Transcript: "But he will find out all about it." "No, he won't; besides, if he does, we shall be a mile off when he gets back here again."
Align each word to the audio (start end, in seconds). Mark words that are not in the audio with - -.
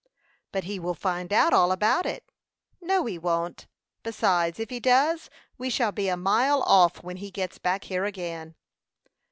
"But 0.51 0.63
he 0.63 0.79
will 0.79 0.95
find 0.95 1.31
out 1.31 1.53
all 1.53 1.71
about 1.71 2.07
it." 2.07 2.23
"No, 2.81 3.05
he 3.05 3.19
won't; 3.19 3.67
besides, 4.01 4.59
if 4.59 4.71
he 4.71 4.79
does, 4.79 5.29
we 5.59 5.69
shall 5.69 5.91
be 5.91 6.07
a 6.09 6.17
mile 6.17 6.63
off 6.63 7.03
when 7.03 7.17
he 7.17 7.29
gets 7.29 7.59
back 7.59 7.83
here 7.83 8.05
again." 8.05 8.55